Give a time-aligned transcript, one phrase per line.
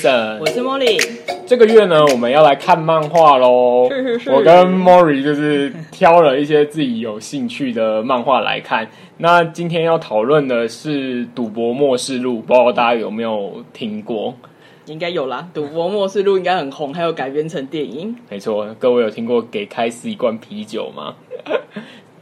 [0.00, 0.98] Jason，我是 Molly。
[1.46, 3.86] 这个月呢，我们要来看漫画喽。
[3.90, 4.30] 是是是。
[4.30, 8.88] 我跟 Molly 就是挑了一些自己有兴趣的漫画来看。
[9.18, 14.34] 那今天要讨论的是《赌博末世录》，不知道大家有没有听过？
[14.86, 18.16] 应该有啦，《赌博末世录》应该很红，还有改编成电影。
[18.30, 21.14] 没错，各位有听过《给开司一罐啤酒》吗？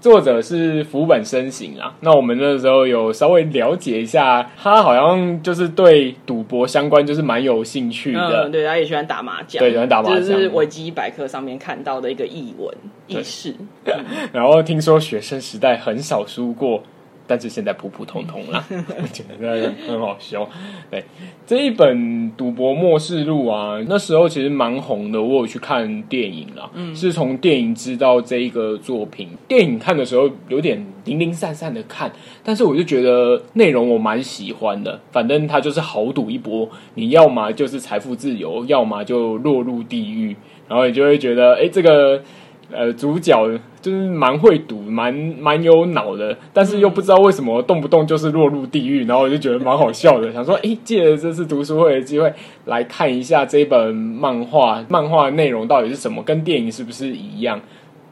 [0.08, 12.74] 作者是福本身行啊，那我们那时候有稍微了解一下，他好像就是对赌博相关就是蛮有兴趣的，嗯，对，他也喜欢打麻将，对，喜欢打麻将，这是维基百科上面看到的一个译文
[13.06, 13.54] 轶事。
[14.32, 16.82] 然后听说学生时代很少输过。
[17.28, 20.48] 但是现在普普通通啦，我 觉得很好笑。
[20.90, 21.04] 对，
[21.46, 21.96] 这一本
[22.36, 25.22] 《赌博末世录》啊，那时候其实蛮红的。
[25.22, 29.28] 我有去看电影啦，嗯，是从电影知道这一个作品。
[29.46, 32.10] 电影看的时候有点零零散散的看，
[32.42, 34.98] 但是我就觉得内容我蛮喜欢的。
[35.12, 40.34] 反正它就是豪赌一波，你要么就是财富自由，要么就落入地狱。
[40.66, 42.22] 然后你就会觉得，哎，这个。
[42.70, 43.48] 呃，主角
[43.88, 52.30] 就是蛮会赌，蛮蛮有脑的，但是又不知道为什么动不动就是落入地狱，然后我就觉得蛮好笑的，想说，哎，借着这次读书会的机会
[52.66, 57.58] 来看一下这本漫画，漫画的内容到底是什么，跟电影是不是一样？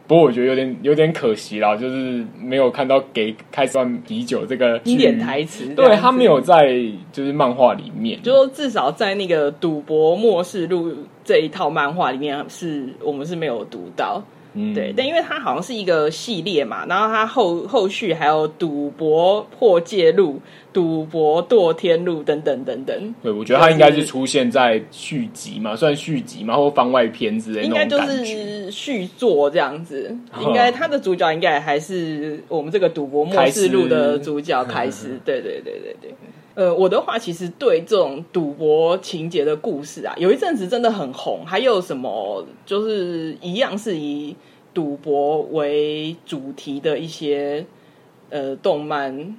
[0.07, 6.81] 不过我觉得有点有点可惜啦，就是没有看到给开司啤酒这个经典台词，对，他没有在
[7.13, 10.91] 就是漫画里面，就说至少在那个《赌博末世录》
[11.25, 14.23] 这一套漫画里面，是我们是没有读到。
[14.57, 20.41] 嗯、对，但因为它好像是一个系列嘛，然后它后后续还有赌博破戒录、
[20.73, 23.15] 赌博堕天录等等等等。
[23.23, 27.67] 对，我觉得它应该是出现在续集嘛，算续集嘛，或番外篇之类的。
[27.67, 30.17] 应该就是续作这样子。
[30.41, 35.21] 应该它的主角应该还是我们这个赌博末世录的主角开始。
[35.25, 36.15] 对对对对对。
[36.57, 41.45] 呃，我的话其实对这种赌博情节的故事啊，有一阵子真的很红。
[41.45, 44.35] 还有什么就是一样是以
[44.73, 47.67] 赌博为主题的一些
[48.31, 49.37] 呃动漫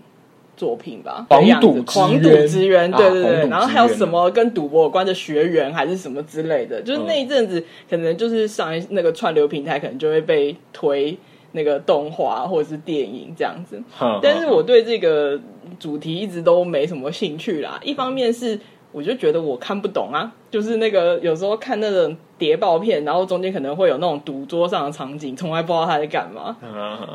[0.55, 3.47] 作品吧，狂赌狂赌之渊，对对对。
[3.49, 11.17] 然后还有什么跟赌博有关的学员还是什么之类的，就是那一阵子可能就是上一那个串流平台，可能就会被推。
[11.57, 13.81] 那个动画或者是电影这样子，
[14.22, 15.38] 但是我对这个
[15.79, 17.79] 主题一直都没什么兴趣啦。
[17.84, 18.57] 一方面是
[18.91, 26.56] 我就觉得我看不懂啊，就是那个有时候看那种谍报片，然后中间可能会有那种赌桌上的场景，从来不知道他在干嘛。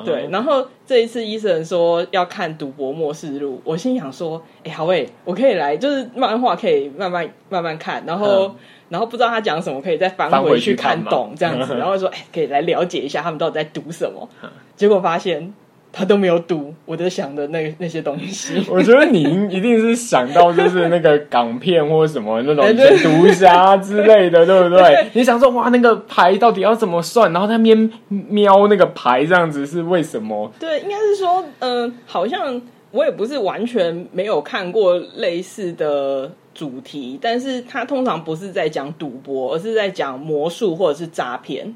[0.05, 8.55] 对，然后这一次医生说要看《赌博末世录》，我心想说，哎，好诶，我可以来，就是漫画可以慢慢慢慢看，然后。
[8.93, 14.29] 然后不知道他讲什么，可以再翻回去看懂这样子， 然后说哎，可以来了解一下他们到底在赌什么。
[14.77, 15.53] 结果发现
[15.91, 18.63] 他都没有赌，我在想的那那些东西。
[18.69, 22.65] 我觉得你一定是想到就是那个港片或者什么那种
[23.03, 24.83] 毒侠之类的，对不对？
[24.85, 27.33] 对，你想说哇，那个牌到底要怎么算？
[27.33, 30.53] 然后他边瞄那个牌这样子是为什么？
[30.59, 32.61] 对，应该是说，嗯、呃，好像
[32.93, 36.31] 我也不是完全没有看过类似的。
[36.55, 41.75] 主题，但是它通常不是在讲赌博，而是在讲魔术或者是诈骗。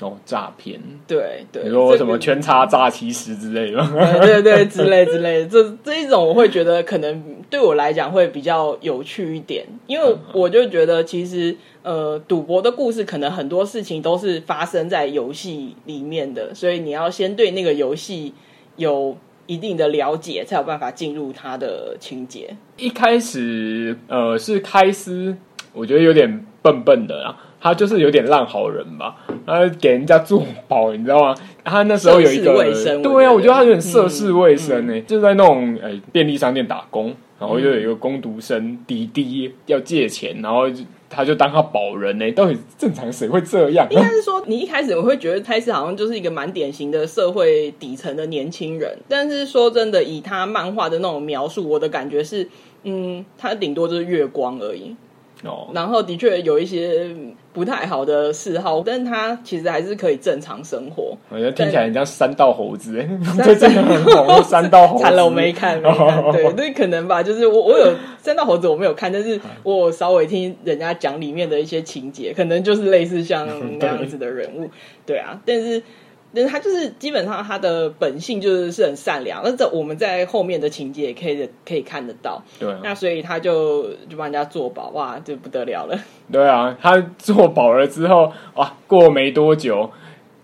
[0.00, 3.80] 哦，诈骗，对对，你说什么圈叉诈欺师之类的，
[4.20, 18.34] 对对对，之类之类的，这这一种我会觉得可能对我来讲会比较有趣一点，因为我就觉得其实呃，赌博的故事可能很多事情都是发生在游戏里面的，所以你要先对那个游戏
[18.74, 19.16] 有。
[19.46, 22.56] 一定的了解才有办法进入他的情节。
[22.76, 25.36] 一开始，呃，是开司，
[25.72, 27.36] 我觉得有点笨笨的啦。
[27.58, 31.34] 他就是有点烂好人吧，他给人家做保，你知道吗？
[31.64, 32.52] 他那时候有一个，
[33.02, 40.68] 对啊，我觉得他有点涉世未深呢、欸，嗯嗯、就在那种呃、欸、便利商店打工，然后又有一个工读生滴滴要借钱，然后
[41.08, 42.32] 他就当他保人呢、欸。
[42.32, 43.86] 到底正常谁会这样？
[43.90, 52.48] 应该是说，你一开始我会觉得泰斯好像就是一个蛮典型的社会底层的年轻人，但是说真的，以他漫画的那种描述，我的感觉是，
[52.82, 54.94] 嗯，他顶多就是月光而已。
[55.44, 57.14] 哦，然后的确有一些
[57.56, 61.16] 不太好的嗜好，但是他其实还是可以正常生活。
[61.30, 63.08] 我觉得听起来很像三道猴子，哎，
[63.42, 64.44] 这真的很红。
[64.44, 66.32] 三道猴子，惨了，我没看，没看。
[66.32, 67.22] 对， 那，可能吧。
[67.22, 73.48] 就是我，我有三道猴子，我没有看，但是 我稍微听人家讲里面的一些情节，可能就是类似像
[73.78, 74.68] 那样子的人物。
[75.06, 75.82] 对啊，但是。
[76.36, 82.42] 但是他就是基本上他的本性就是是很善良，那这我们在后面的情节也可以可以看得到。
[82.60, 85.98] 对、啊，那所以他就就帮人家做保，哇，就不得了了。
[86.30, 89.90] 对啊，他做保了之后，哇，过没多久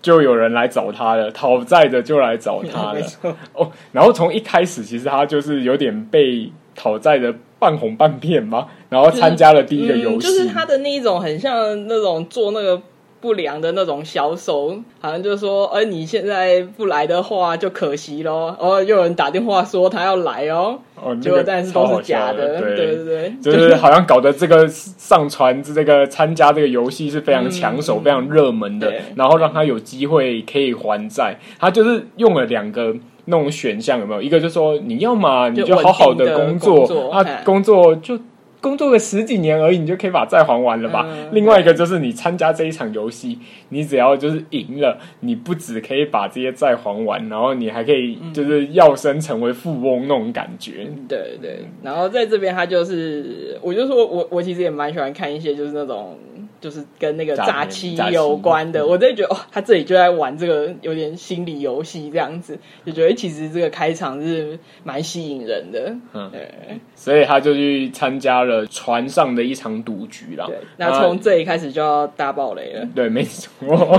[0.00, 3.00] 就有人来找他了，讨债的就来找他了。
[3.52, 12.80] 哦，然后从一开始其实他就是有点被讨债的半红半骗嘛，然后参加了第一个游戏，就是嗯，就是他的那一种很像那种做那个。
[13.22, 18.54] 不良的那种销售，好像就是说，哎，你现在不来的话就可惜咯。
[18.58, 31.38] 哦，又有人打电话说他要来哦，哦，结果但是都是假的，对对对对，就是好像搞得这个上传这个参加这个游戏是非常抢手、嗯、非常热门的，然后让他有机会可以还债。
[31.60, 32.92] 他就是用了两个
[33.26, 34.20] 那种选项，有没有？
[34.20, 38.18] 一个就是说你要嘛，你就好好的工作，工作啊，工作就。
[38.62, 41.04] 工作个十几年而已，你就可以把债还完了吧？
[41.06, 43.38] 嗯、另外一个就是你参加这一场游戏，
[43.68, 50.86] 你只要就是赢了，你不只可以把这些债还完，然后你还可以就是要升成为富翁那种感觉。
[50.88, 56.16] 嗯、对对，然后在这边他就是，我就说我我其实也蛮喜欢看一些就是那种。
[56.62, 62.56] 就是跟那个诈欺有关的，我在觉得哦，他这里就在玩这个有点心理游戏这样子，
[62.86, 65.92] 就觉得其实这个开场是蛮吸引人的。
[66.12, 66.48] 嗯，对，
[66.94, 70.46] 所以他就去参加了船上的一场赌局啦。
[70.46, 72.88] 对，那从这里开始就要大爆雷了。
[72.94, 73.50] 对，没错，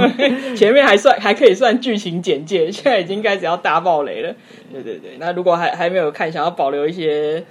[0.56, 4.33] 前面还算还可以算剧情简介，现在已经开始要大爆雷了。
[4.71, 7.44] 对对对，那如果还还没有看，想要保留一些。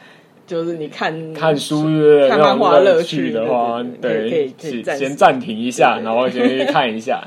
[0.53, 1.85] 就是你看看书、
[2.29, 7.25] 看漫画乐趣的话，对，可以可以先暂停一下，然后先去看一下。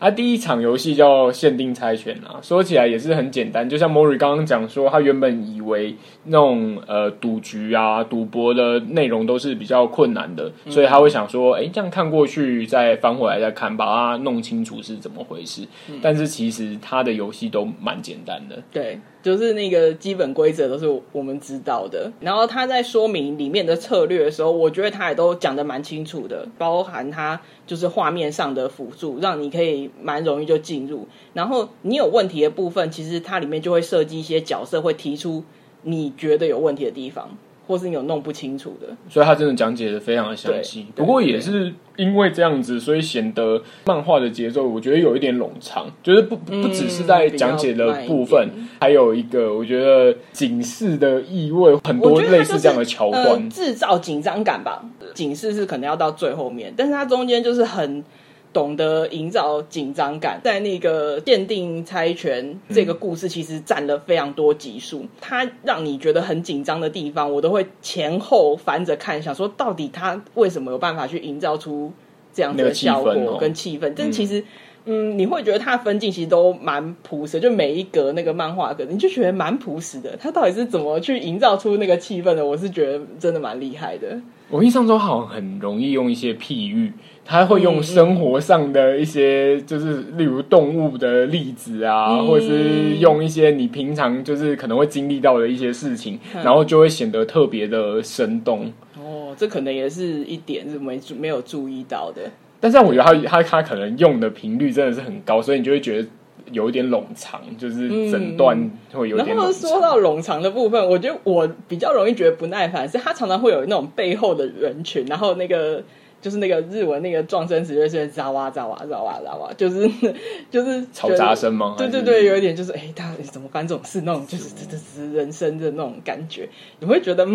[0.00, 5.94] 他、啊、第一场游戏叫限定猜拳啊，说起来也是很简单，就像 Mori 刚刚讲说，他原本以为
[6.24, 15.68] 那种呃赌局啊、赌博的内容都是比较困难的，所以他会想说，哎、欸，这样看过去再翻回来再看，把它弄清楚是怎么回事。
[16.02, 18.98] 但是其实他的游戏都蛮简单的，对。
[19.22, 31.06] 就是那个基本规则都是我们知道的，然后他在说明里面的策略的时候，我觉得他也都讲得蛮清楚的，包含他就是画面上的辅助，让你可以蛮容易就进入。
[31.34, 35.44] 然后你有问题的部分，其实它里面就会设计一些角色，会提出
[35.82, 37.36] 你觉得有问题的地方。
[37.70, 40.86] 或是你有弄不清楚的，所以他真的讲解的非常的详细。
[40.96, 54.84] 不过也是因为这样子，所以显得漫画的节奏我觉得有一点冗长，就是不不只是在讲解的部分，嗯、还有一个我觉得警示的意味很多，类似这样的桥段，制、呃、造紧张感吧。
[55.14, 58.04] 警示是可能要到最后面，但是它中间就是很。
[58.52, 65.06] 懂得营造紧张感，在那个鉴定猜拳这个故事，其实占了非常多集数。
[65.20, 71.92] 它让你觉得很紧张的地方，我都会前后翻着看，想说到底他为什么有办法去营造出
[72.32, 73.92] 这样的效果跟气氛？
[73.96, 74.42] 但其实，
[74.84, 80.16] 嗯，你会觉得它分镜其实都蛮朴实，就每一格那个漫画格，你就觉得蛮朴实的。
[80.16, 82.44] 他到底是怎么去营造出那个气氛的？
[82.44, 84.20] 我是觉得真的蛮厉害的。
[84.50, 86.92] 我印象中好像很容易用一些譬喻。
[87.22, 98.72] 他会用生活上的一些，就是例如动物的例子啊，嗯、或者是用一些你平常就是可能会经历到的一些事情，嗯、然后就会显得特别的生动。
[98.98, 102.22] 哦，这可能也是一点是没没有注意到的。
[102.58, 106.08] 但是我觉得他他他可能用的频率真的是很高，所以你就会觉得
[106.52, 109.28] 有一点冗长，就是整段会有点。
[109.28, 115.82] 然后说到冗长的部分，我觉得我比较容易觉得不耐烦，是他常常会有那种背后的人群，然后那个。
[116.22, 119.90] 就是那个日文那个撞声词，就是杂哇杂哇杂哇杂哇，就是
[120.52, 121.76] 就是嘈杂声吗？
[121.78, 124.02] 对对对，有一点就是哎，他怎么办这种事？
[124.02, 126.46] 那种就是这这是人生的那种感觉，
[126.80, 127.26] 你会觉得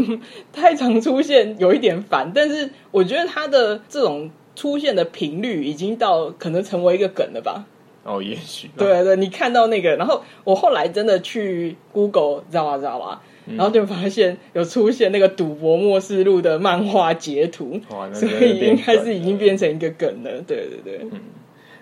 [0.53, 2.31] 太常出现有一点烦。
[2.35, 7.65] 但是我觉得他的这种出现的频率已经到可能成为一个梗了吧？
[8.05, 13.21] 哦，也许对对，你看到那个，然后我后来真的去 Google 知道吧，知道吧。
[13.47, 17.79] 然后就发现有出现那个《赌博默示录》的漫画截图，
[18.13, 20.31] 所以应该是已经变成一个梗了。
[20.47, 21.19] 对对对，嗯，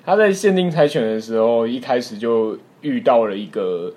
[0.05, 3.93] 他在限定猜拳的时候，一开始就遇到了一个。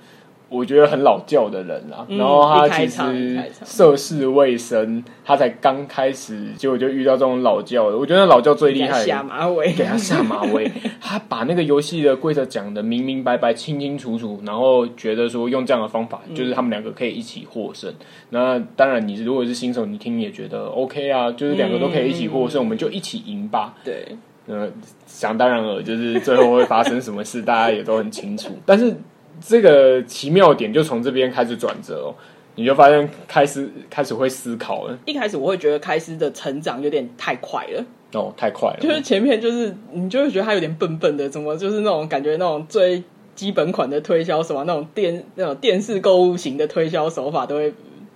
[0.48, 7.98] 我觉得很老教的人啦，嗯、然后他其实涉世未深，他才刚开始，结果就遇到这种老教的。
[7.98, 10.70] 我觉得老教最厉害，下马威，给他下马威。
[11.02, 17.90] 他把那个游戏的规则讲得明明白白、清清楚楚，然后觉得说用这样的方法，就是他们两个可以一起获胜。
[17.90, 17.96] 嗯、
[18.30, 23.74] 那当然，你如果是新手，你听也觉得 OK 啊，就是两个都可以一起获胜，嗯、我们就一起赢吧。
[23.82, 24.68] 对，呃，
[25.06, 28.52] 想当然了，就是最后会发生什么事，大家也都很清楚。
[28.64, 28.94] 但是。
[29.40, 32.14] 这个奇妙点就从这边开始转折哦，
[32.54, 34.98] 你就发现开始开始会思考了。
[35.04, 38.78] 一开始我会觉得开始的成长有点太快了哦，太快了。
[38.80, 43.02] 就是前面就是你就会觉得他有点笨笨的，怎么就是那种感觉那种最
[43.34, 47.74] 基本款的推销手法，那种电那种电视购物型的推销手法都会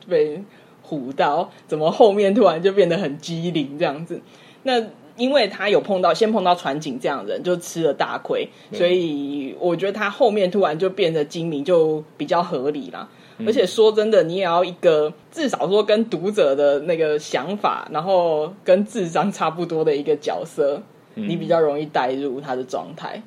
[0.09, 0.43] 被
[0.89, 4.21] 唬到，怎么后面突然就变得很机灵这样子？
[4.63, 4.85] 那。
[5.21, 13.07] 因为他有碰到先碰到船井这样的人，就吃了大亏，所以我觉得他后面突然就变得精明，就比较合理啦。
[13.37, 20.83] 嗯、而且说真的，你也要一个至少说跟读者的那个想法，然后跟智商差不多的一个角色，
[21.17, 23.23] 嗯、你比较容易带入他的状态，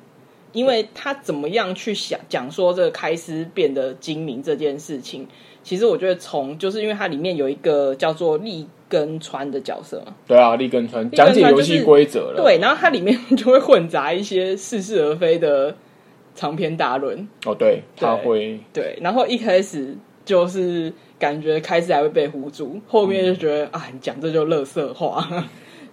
[0.52, 5.28] 因为他怎么样去想讲说这个开司变得精明这件事情，
[5.62, 15.74] 其实我觉得从就是因为它里面有一个叫做利根川的角色嘛，对啊，立根川讲解游戏规则了，对，然后它里面就会混杂一些似是而非的。
[16.36, 25.24] 长篇大论哦，对，他会对，然后一开始就是感觉开始还会被唬住，后面就觉得、嗯、啊，你讲这就乐色话。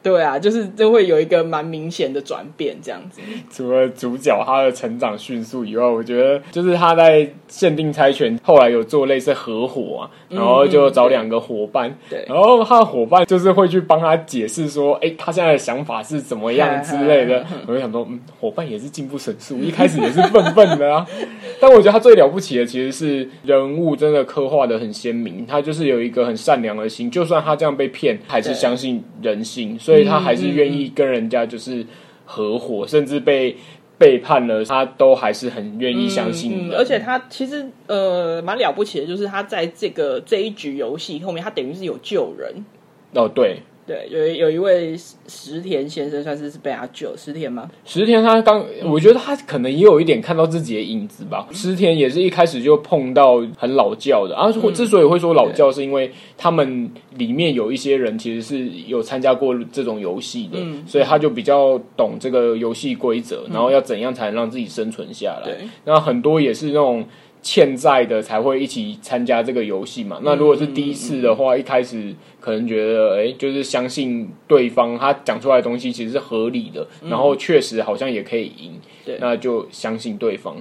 [0.04, 3.22] 对啊，就是就会有一个蛮明显的转变这样子。
[3.52, 17.46] 除了主角他的成长迅速以外，我觉得就是他在限定猜拳后来有做类似合伙啊，然后就找两个伙伴，嗯、对，然后他的伙伴就是会去帮他解释说，哎，他现在的想法是怎么样之类的。
[17.68, 21.06] 我就想说，嗯，伙伴也是进步神速，一开始也是笨笨的啊。
[21.62, 29.78] 但我觉得他最了不起的其实是人物真的刻画的很鲜明，他就是有一个很善良的心，就算他这样被骗，还是相信人性。
[29.78, 31.86] 所以他还是愿意跟人家就是
[32.26, 33.56] 合伙，甚至被
[33.98, 36.72] 背叛了，他都还是很愿意相信、嗯嗯。
[36.78, 42.66] 而且他其实呃蛮了不起的，就是他在这个这一局游戏后面，他等于是有救人。
[43.14, 43.62] 哦，对。
[43.92, 44.96] 对，有有一位
[45.28, 47.14] 石田先生，算是是被他救。
[47.18, 47.70] 石田吗？
[47.84, 51.46] 石田他刚，我觉得他可能也有一点看到自己的影子吧。
[51.52, 60.58] 石田也是一开始就碰到很老教的，啊，之所以会说老教，是因为他们里面有一些人其实是有参加过这种游戏的，
[60.88, 65.58] 所以他就比较懂这个游戏规则，然后要怎样才能让自己生存下来。
[65.84, 67.04] 那很多也是那种。
[67.42, 70.20] 欠债的才会一起参加这个游戏嘛？
[70.24, 80.56] 那如果是第一次的话，一开始可能觉得，哎、欸，就是相信对方他讲出来的东西其实是合理的，嗯、然后确实好像也可以赢，对那就相信对方。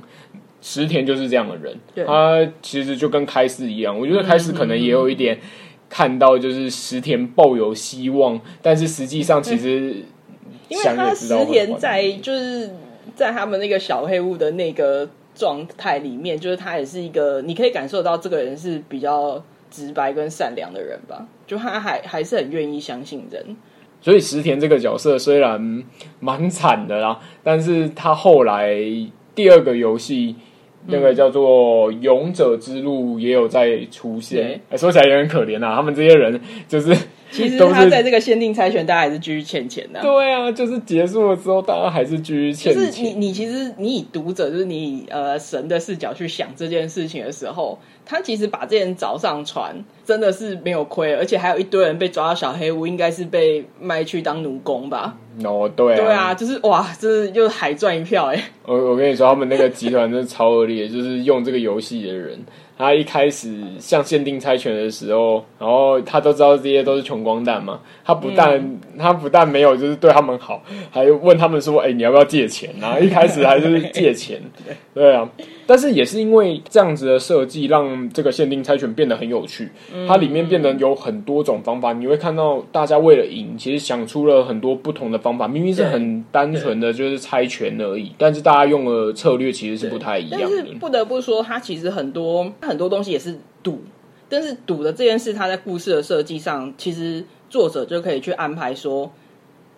[0.62, 5.38] 石田就是这样的人，他其实就跟开司一样，我觉得开司可能也有一点
[5.88, 9.96] 看到，就是石田抱有希望，嗯、但是实际上其实
[10.68, 12.70] 因为他石田在就是
[13.14, 15.08] 在他们那个小黑屋的那个。
[15.34, 21.26] 状态里面，就是他也是一个，你可以感受到这个人是比较直白跟善良的人吧？
[21.46, 23.56] 就他还还是很愿意相信人。
[24.00, 25.84] 所以石田这个角色虽然
[26.20, 28.74] 蛮惨的啦，但是他后来
[29.34, 30.36] 第二个游戏
[30.86, 34.60] 那个叫做《勇者之路》也有在出现。
[34.76, 36.96] 说起来也很可怜啊，他们这些人就是。
[37.30, 40.02] 其实他在这个限定猜拳，大家还是继续欠钱的、啊。
[40.02, 42.84] 对啊，就是结束了之后，大家还是继续欠钱。
[42.84, 55.16] 就是你，你其实你以读者，就是你以呃神的视角去想这件事情的时候，他其实把这人找上船，真的是没有亏，而且还有一堆人被抓到小黑屋，应该是被卖去当奴工吧？
[55.44, 58.42] 哦，对啊，对啊，就是哇，就是又海赚一票哎！
[58.66, 62.38] 我我跟你说，他们那个集团真的超恶劣，就是用这个游戏的人。
[62.80, 67.78] 他一开始像限定猜拳的时候，然后他都知道这些都是穷光蛋嘛。
[68.02, 74.40] 他不但、嗯、他不但没有就是对他们好，还问他们说：“哎、欸，你要不要借钱？”然后一开始还是借钱，
[74.94, 75.28] 对啊。
[75.70, 79.70] 但是也是因为这样子的设计，让这个限定猜拳变得很有趣。
[80.08, 85.46] 它里面变得有很多种方法，你会看到大家为了赢，其实想出了很多不同的方法。
[85.46, 90.48] 明明是很单纯的就是猜拳而已，但是大家用的策略其实是不太一样的。
[90.48, 93.80] 但是不得不说，它其实很多很多东西也是赌，
[94.28, 99.08] 但是赌的这件事，它在故事的设计上，其实作者就可以去安排说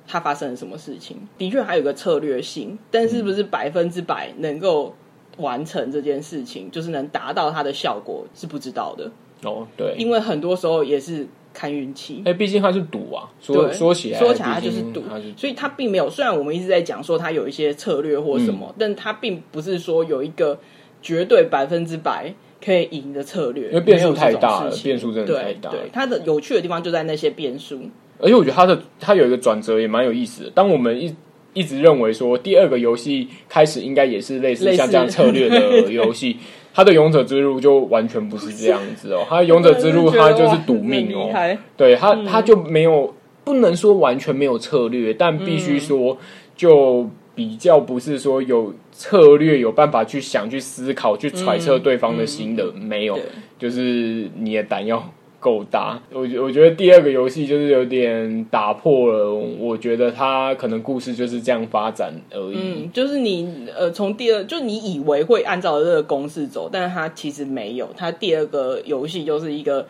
[0.07, 1.19] 它发生了什么事情。
[1.37, 4.95] 的确还有个策略性，但是不是百分之百能够。
[5.39, 9.11] 完成这件事情，就是能达到它的效果是不知道的
[9.45, 9.67] 哦。
[9.77, 12.23] 对，因为很多时候也是看运气。
[12.25, 15.03] 哎，毕竟它是赌啊，说说起来说起来它就是赌，
[15.37, 16.09] 所以它并没有。
[16.11, 20.59] 虽然我们一直在讲说它有一些策略或什么，嗯、但它并不是说有一个
[21.01, 22.35] 绝对百分之百
[22.65, 25.77] 可以赢的策略，因为变数太大了，变数真的太大了。
[25.77, 27.81] 对，它的有趣的地方就在那些变数。
[28.19, 30.51] 而且我觉得它的它有一个转折也蛮有意思的。
[30.51, 31.13] 当我们一
[31.55, 36.37] 一直认为说，第二个游戏开始应该也是类似像这样策略的游戏，
[36.73, 39.25] 他的勇者之路就完全不是这样子哦。
[39.29, 41.31] 他的勇者之路，他就是赌命哦。
[41.77, 46.17] 对他，他就没有不能说完全没有策略，但必须说
[46.57, 53.19] 就比较不是说有策略，有办法去想、去思考、去揣测对方的心的，没有，
[53.59, 55.13] 就是你的胆要。
[55.43, 62.55] 够大，我我觉得第二个游戏就是有点打破了，我觉得它可能故事就是这样发展而已。
[62.55, 67.89] 嗯，就是你呃，从第二，就你以为会按照这个公式走，但是它其实没有。
[67.97, 69.85] 它第二个游戏就是一个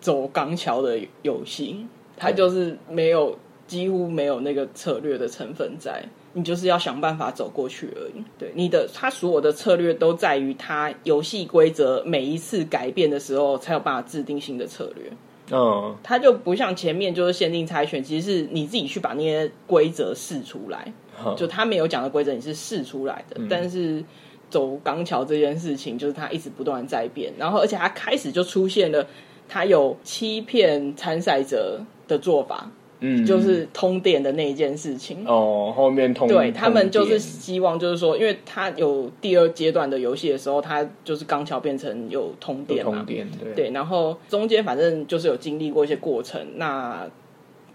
[0.00, 6.02] 走钢桥的游戏，它就是没有几乎没有那个策略的成分在，
[6.32, 8.22] 你就是要想办法走过去而已。
[8.38, 15.12] 对，你的他所有的策略都在于他游戏规则每一次改变的时候，才有办法制定新的策略。
[15.52, 20.92] 嗯，他就不像前面就是限定猜拳，其实是你自己去把那些规则试出来，
[21.24, 24.04] 嗯、就他没有讲的规则你是试出来的，嗯、但是。
[24.50, 29.06] 走钢桥这件事情，就是他一直不断在变，然后而且他开始就出现了，
[29.48, 32.68] 他有欺骗参赛者的做法，
[33.00, 35.24] 嗯，就是通电的那一件事情。
[35.26, 47.08] 哦，后面通对他们就是希望，就是说，因为他有第二阶段的游戏的时候，他就是钢桥变成有通电嘛，通电对，对，然后中间反正就是有经历过一些过程，那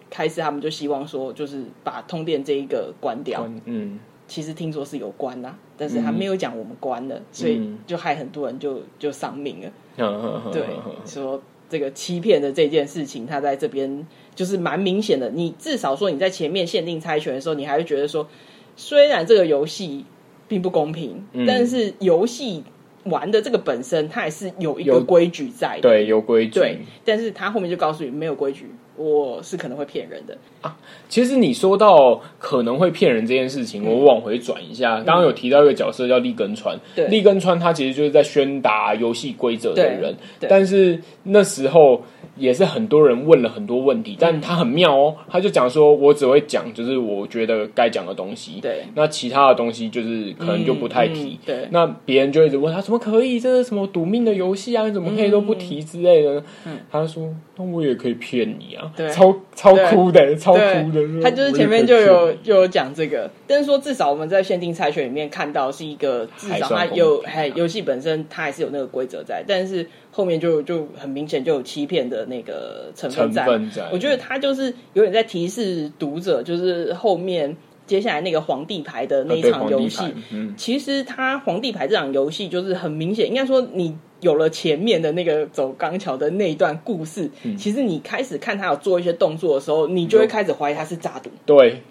[0.09, 3.99] 开始他们就希望说，就是把通电这一个关掉，嗯。
[4.27, 9.71] 其实听说是有关呐，但是他没有讲我们关了，嗯、所以就害很多人就就丧命了。
[9.97, 10.63] 嗯、对，
[11.05, 11.39] 说
[11.69, 15.29] 这个欺骗的这件事情，他在这边就是蛮明显的。
[15.29, 18.27] 你至少说你在前面限定猜拳的时候，你还会觉得说，
[18.75, 20.05] 虽然这个游戏
[20.47, 22.63] 并不公平，嗯、但是游戏
[23.05, 25.89] 玩的这个本身，它也是有一个规矩在的。
[25.89, 26.59] 对，有规矩。
[26.59, 28.69] 对，但是他后面就告诉你没有规矩。
[28.97, 30.77] 我是可能会骗人的啊！
[31.09, 34.95] 其实你说到可能会骗人这件事情，嗯、我往回转一下。
[35.01, 40.15] 刚刚有提到一个角色叫利根川，对利根川他其实就是在宣达游戏规则的人，
[40.47, 42.01] 但是那时候。
[42.37, 54.85] 也是很多人问了很多问题，但他很妙哦，他就讲说，我只会讲就是我觉得该讲的东西，对，那其他的东西就是可能就不太提，嗯嗯、对，那别人就一直问他怎么可以，这是什么赌命的游戏啊？
[54.85, 56.43] 你怎么可以都不提之类的？
[56.65, 69.87] 嗯、他就说，那我也可以骗你啊，对，超超酷的，超酷的，他就是前面就有就有讲这个，但是说至少我们在限定猜拳里面看到是一个，至少他有还游戏本身它还是有那个规则在，但是。
[70.15, 73.89] 后面就就很明显就有欺骗的那个成分在，分在。
[73.91, 77.53] 我觉得他就是有点在提示读者，就是后面
[77.85, 91.29] 接下来那个皇帝牌的那一场游戏，嗯、其实他皇帝牌这场游戏就是很明显，应该说你有了前面的那个走钢桥的那一段故事，嗯、其实你开始看他有做一些动作的时候，你就会开始怀疑他是诈赌。
[91.45, 91.81] 对，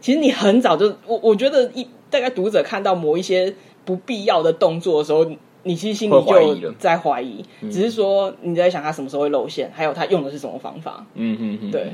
[0.00, 3.52] 其实你很早就我我觉得一大概读者看到某一些
[3.84, 5.30] 不必要的动作的时候。
[5.66, 11.04] 你其实心里就在怀疑，疑只是说你在想他什么时候会露馅，还有他用的是什么方法。
[11.14, 11.92] 嗯嗯嗯，对。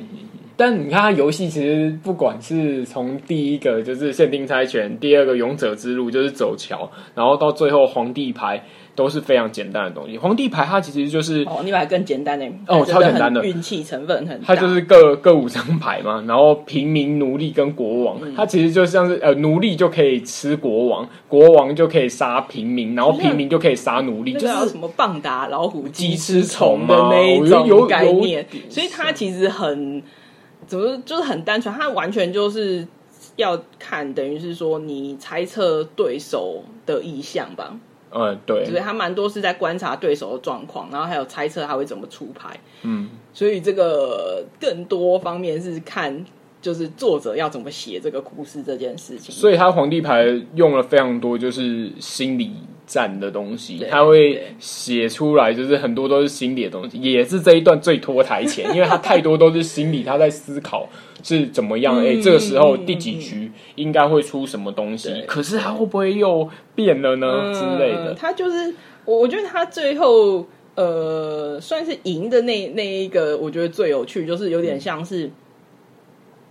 [0.54, 8.62] 但你看他游戏，其实不管是从第一个就是限定猜拳，第二个勇者之路就是走桥，然后到最后皇帝牌。
[8.94, 10.18] 都是非常简单的东西。
[10.18, 14.44] 皇帝牌它其实就是皇帝牌更简单的，哦，超简单的，运气成分很大。
[14.46, 28.46] 它就是各各五张牌嘛，然后平民、奴隶跟国王，嗯、它其实就像是呃，奴隶就可以吃国王，国王就可以杀平民，然后平民就可以杀奴隶，就是什么棒打老虎、鸡吃虫的那一种概念。
[28.68, 30.02] 所以它其实很
[30.66, 32.86] 怎么就是很单纯，它完全就是
[33.36, 37.74] 要看，等于是说你猜测对手的意向吧。
[38.14, 42.58] 嗯，对，所以他蛮多是在观察对手的状况，然后还有猜测他会怎么出牌。
[42.82, 46.24] 嗯，所以这个更多方面是看，
[46.60, 49.34] 就是作者要怎么写这个故事这件事情。
[49.34, 52.52] 所以他皇帝牌用了非常多就是心理
[52.86, 60.88] 战的东西，他会写出来，就是很多都是心理的东西，也是这一段最拖台前， 因为他太多都是心理，他在思考。
[61.24, 61.98] 是怎么样？
[62.00, 65.22] 哎、欸，这个时候第几局应该会出什么东西？
[65.24, 67.42] 可是他会不会又变了呢？
[67.44, 68.12] 嗯、之类的。
[68.14, 75.30] 他就是我，我觉得他最后呃，算是赢的那那一个，我觉得最有趣，就是有点像是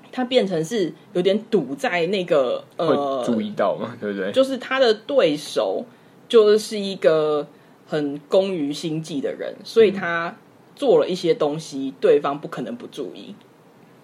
[0.10, 4.32] 他变成是有点堵在那个呃，注意到嘛，对不对？
[4.32, 5.84] 就是他的对手
[6.32, 7.46] 就是一个
[7.86, 10.34] 很工于心计的人，所以他
[10.78, 13.36] 做了一些东西，对方不可能不注意。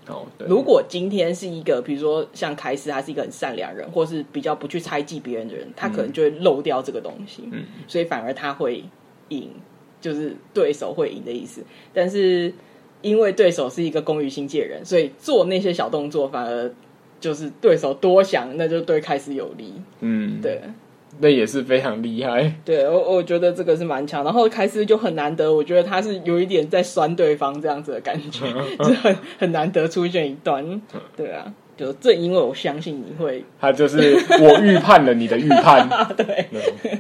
[0.08, 8.84] 哦，如果今天是一个，比如说像凯斯，他是一个很善良人，或是比较不去猜忌别人的人，他可能就会漏掉这个东西，嗯，所以反而他会
[9.30, 9.50] 赢，
[10.02, 11.64] 就是对手会赢的意思。
[11.94, 12.54] 但是
[13.02, 16.70] 因为对手是一个工于心计的人，所以做那些小动作反而
[17.22, 19.74] 就是对手多想，那就对凯斯有利。
[20.02, 20.62] 嗯，对。
[21.20, 28.46] 那也是非常厉害，对我我觉得这个是蛮强，然后开始就很难得，我觉得他是有一点在酸对方这样子的感觉，
[28.80, 30.82] 就很很难得出现一段，
[31.18, 37.00] 对啊，就正因为我相信你会，他就是我预判了你的预判， 对，对，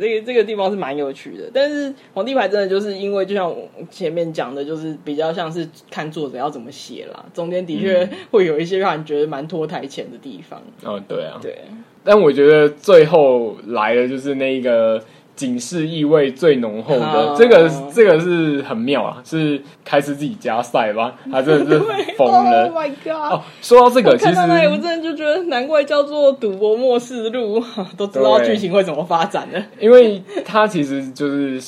[0.00, 11.58] 这个这个地方是蛮有趣的，但是皇帝牌真的就是因为就像我前面讲的，就是比较像是看作者要怎么写啦，中间的确会有一些让人觉得蛮拖台前的地方，哦，对啊，对。
[12.04, 15.02] 但我觉得最后来的就是那个
[15.34, 17.06] 警示意味最浓厚的。
[17.06, 21.14] 哦、这个这个是很妙啊，是开始自己加赛吧？
[21.32, 21.84] 他真的是
[22.16, 22.68] 疯了！
[22.70, 23.32] Oh my god！
[23.32, 27.60] 哦，说到这个，其实我真的就觉得难怪叫做《赌博末世录》，
[27.96, 29.62] 都知道剧情会怎么发展的。
[29.80, 31.60] 因为他其实就是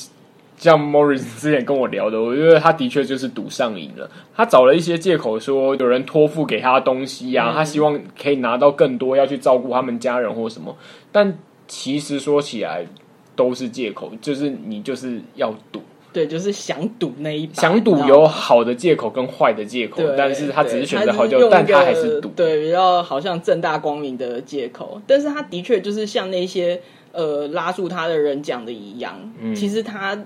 [0.57, 4.09] 像 Morris 之前跟我聊的，我觉得他的确就是赌上瘾了。
[4.35, 10.75] 他找了一些借口说有人托付给他东西呀、啊，嗯、他希望可以拿到更多，要去照顾他们家人或什么。
[11.11, 12.85] 但其实说起来
[13.35, 17.53] 都是借口，就是你就是要赌，对，就是想赌那一把。
[17.53, 24.99] 想赌有好的借口跟坏的借口，但是他只是选择好就，但他还是赌，对，比较好像正大光明的借口。
[25.05, 30.17] 但是他的确就是像那些呃拉住他的人讲的一样，嗯、其实他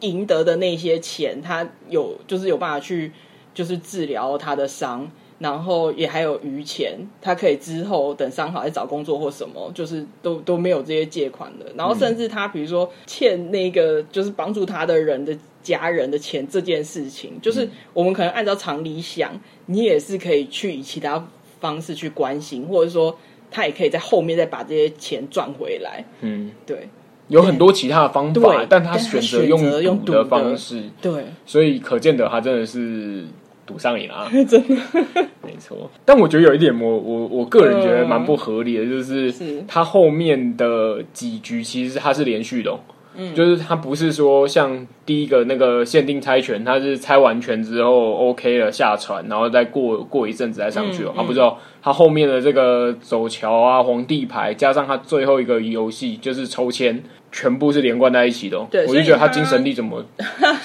[0.00, 3.12] 赢得的那些钱，他有就是有办法去
[3.54, 5.10] 就是治疗他的伤。
[5.40, 11.64] 然后也还有余钱，他可以之后等伤好再找工作或什么，就是都都没有这些借款的。
[11.74, 19.32] 然后甚至他比如说欠那个就是帮助他的人的家人的钱这件事情，就是我们可能按照常理想，
[19.64, 21.26] 你也是可以去以其他
[21.58, 23.16] 方式去关心，或者说
[23.50, 26.04] 他也可以在后面再把这些钱赚回来。
[26.20, 26.86] 嗯，对，
[27.30, 29.42] 有很多其他的方法，但他选择
[29.80, 33.24] 用赌的方式，对，所以可见得他真的是。
[33.66, 34.74] 赌上瘾啊， 真的。
[35.44, 35.88] 没错。
[36.04, 42.76] 但我觉得有一点我，我我我个人觉得蛮不合理的，就是他后面的几局其实他是连续的，
[43.20, 51.12] 嗯，就是他不是说像第一个那个限定猜拳，他是猜完拳之后 OK 了下船，然后再过过一阵子再上去哦。
[51.14, 58.58] 他不知道他后面的这个走桥啊、皇帝牌，加上他最后一个游戏就是抽签，全部是连贯在一起的。
[58.70, 60.02] 对，我就觉得他精神力怎么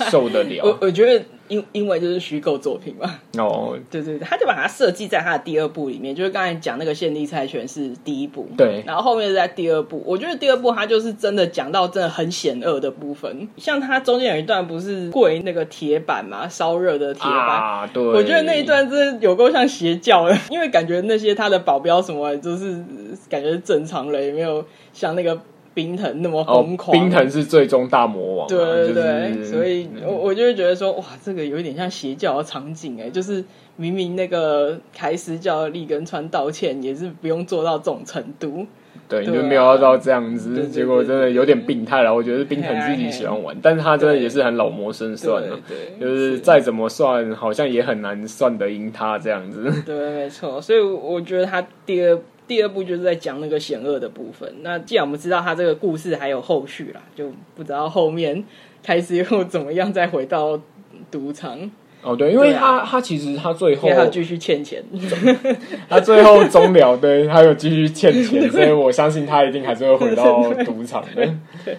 [0.09, 0.63] 受得了？
[0.65, 1.23] 我我觉得。
[1.47, 3.77] 因因为就是虚构作品嘛，哦，oh.
[3.91, 10.01] 对对对，他就把它设计在他的第二部里面，就是刚才讲那个限定猜拳是第一部，对，然后后面是在第二部。
[10.05, 22.83] 我觉得第二部他就是真的讲到真的很险恶的部分，像他中间有一段不是跪那个铁板嘛，烧热的铁板，啊，对，我觉得那一段真的有够像邪教的， 因为感觉那些他的保镖什么就是
[23.29, 25.39] 感觉是正常人，也没有像那个。
[25.75, 33.43] 冰藤那么疯狂，哦，冰藤是最终大魔王，啊，对对对，就是，所以我我就会觉得说，哇，这个有一点像邪教的场景哎，就是
[33.75, 38.65] 明明那个开始叫利根川道歉，也是不用做到这种程度，
[39.09, 42.15] 对，就没有要到这样子，结果真的有点病态了。
[42.15, 49.69] 我觉得冰藤自己喜欢玩，但是他真的也是很老谋深算了，对，对，对，就是再怎么算，好像也很难算得赢他这样子。
[49.85, 52.17] 对，没错，所以我觉得他第二。
[52.47, 54.51] 第二部就是在讲那个险恶的部分。
[54.61, 58.43] 那既然我们知道他这个故事还有后续啦，就不知道后面
[58.83, 60.59] 开始又怎么样再回到
[61.09, 61.71] 赌场。
[62.05, 64.83] 哦，对，因为他、啊、他其实他最后他继续欠钱，
[65.89, 71.33] 他最后终了，对， 他有继续欠钱，所以我相信他一定还是会回到赌场的。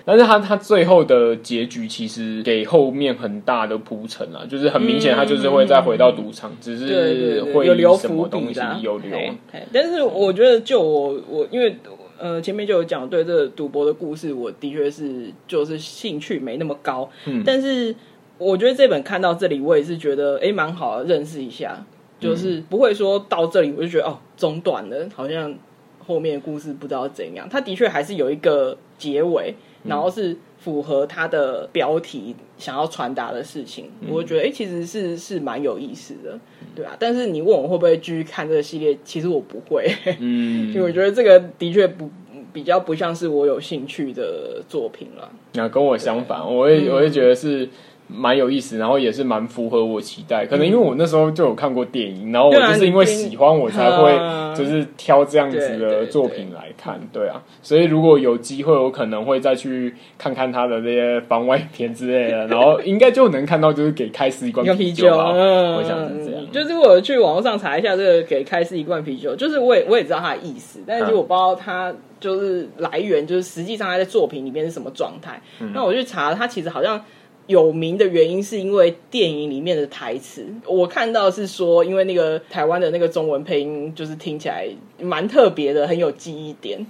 [0.05, 9.17] 但是他他最后的结局其实给后面很大的铺陈啊，就是很明显他就是会再回到赌场，嗯、只是会有留什么东西有留。
[9.73, 11.77] 但是我觉得，就我我因为
[12.19, 17.95] 呃前面就有讲对这个赌博的故事，我的确是就是兴趣没那么高，嗯，但是。
[18.39, 21.85] 我觉得这本看到这里，我也是觉得哎蛮好的，认识一下，
[22.21, 25.55] 就是不会说到这里我就觉得哦中断了，好像
[25.99, 27.49] 后面的故事不知道怎样。
[27.51, 33.91] 它的确还是有一个结尾，然后是符合它的标题想要传达的事情。
[34.01, 36.39] 嗯、我觉得诶其实是是蛮有意思的，
[36.75, 36.95] 对啊。
[36.99, 42.11] 但是你问我会不会继续看这个系列，其实我不会，嗯，因为我觉得这个的确不
[42.53, 45.31] 比较不像是我有兴趣的作品了。
[45.55, 47.69] 那跟我相反，我也我也觉得是。
[48.09, 50.47] 蛮有意思，然后也是蛮符合我期待。
[50.47, 54.13] 可能因为我那时候就有看过电影，然后我就是因为喜欢，我才会
[54.55, 57.01] 就是挑这样子的作品来看。
[57.13, 65.33] 对啊，所以如果有机会，我可能会再去看看他的那些番外篇之类的，然后应该就能看到就是给开司一罐啤酒吧。
[65.33, 66.45] 我想是这样。
[66.53, 75.41] 就是我去网络上查一下这个给开司一罐啤酒，就是我也我也知道他的意思，但是我不知道他就是来源，就是实际上他在作品里面是什么状态。
[75.75, 77.03] 那我去查，他其实好像。
[77.47, 84.67] 有名的原因是因为电影里面的台词，我看到是说，因为那个台湾的那个中文配音，就是听起来
[85.01, 86.85] 蛮特别的，很有记忆点。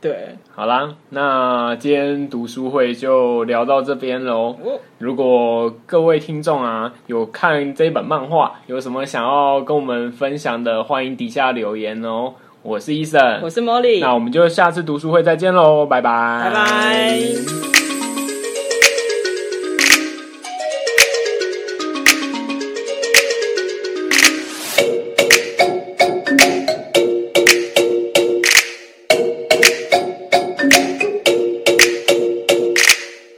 [0.00, 4.54] 对，好啦，那今天读书会就聊到这边喽。
[4.98, 12.34] 如果各位听众啊有看这本漫画，有什么想要跟我们分享的，欢迎底下留言哦。
[12.60, 17.83] 我是 Eason，我是 Molly，那我们就下次读书会再见喽，拜拜，拜拜。